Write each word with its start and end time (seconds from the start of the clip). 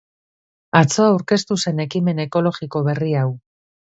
Atzo 0.79 1.05
aurkeztu 1.09 1.57
zen 1.65 1.83
ekimen 1.85 2.21
ekologiko 2.25 2.83
berri 2.89 3.13
hau. 3.23 3.29